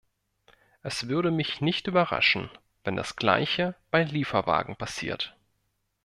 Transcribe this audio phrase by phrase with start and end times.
[0.81, 2.49] Es würde mich nicht überraschen,
[2.83, 5.37] wenn das gleiche bei Lieferwagen passiert.